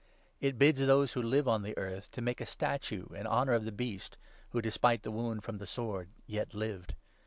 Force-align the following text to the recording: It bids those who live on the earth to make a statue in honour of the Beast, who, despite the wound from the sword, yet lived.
It 0.39 0.57
bids 0.57 0.79
those 0.83 1.13
who 1.13 1.21
live 1.21 1.47
on 1.47 1.61
the 1.61 1.77
earth 1.77 2.09
to 2.13 2.23
make 2.23 2.41
a 2.41 2.45
statue 2.47 3.05
in 3.13 3.27
honour 3.27 3.51
of 3.53 3.65
the 3.65 3.71
Beast, 3.71 4.17
who, 4.49 4.59
despite 4.59 5.03
the 5.03 5.11
wound 5.11 5.43
from 5.43 5.59
the 5.59 5.67
sword, 5.67 6.09
yet 6.25 6.55
lived. 6.55 6.95